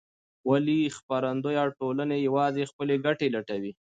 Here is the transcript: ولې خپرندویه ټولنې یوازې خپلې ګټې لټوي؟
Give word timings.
ولې 0.49 0.93
خپرندویه 0.97 1.63
ټولنې 1.79 2.17
یوازې 2.27 2.69
خپلې 2.71 2.95
ګټې 3.05 3.27
لټوي؟ 3.35 3.71